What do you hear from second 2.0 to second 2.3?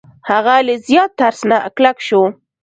شو.